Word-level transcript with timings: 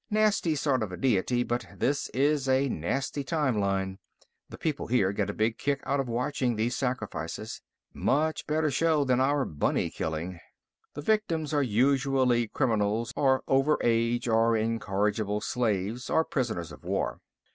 Nasty 0.09 0.55
sort 0.55 0.81
of 0.81 0.91
a 0.91 0.97
deity, 0.97 1.43
but 1.43 1.67
this 1.77 2.09
is 2.09 2.49
a 2.49 2.67
nasty 2.69 3.23
time 3.23 3.59
line. 3.59 3.99
The 4.49 4.57
people 4.57 4.87
here 4.87 5.13
get 5.13 5.29
a 5.29 5.31
big 5.31 5.59
kick 5.59 5.79
out 5.85 5.99
of 5.99 6.09
watching 6.09 6.55
these 6.55 6.75
sacrifices. 6.75 7.61
Much 7.93 8.47
better 8.47 8.71
show 8.71 9.03
than 9.03 9.19
our 9.21 9.45
bunny 9.45 9.91
killing. 9.91 10.39
The 10.95 11.03
victims 11.03 11.53
are 11.53 11.61
usually 11.61 12.47
criminals, 12.47 13.13
or 13.15 13.43
overage 13.47 14.27
or 14.27 14.57
incorrigible 14.57 15.39
slaves, 15.39 16.09
or 16.09 16.25
prisoners 16.25 16.71
of 16.71 16.83
war. 16.83 17.19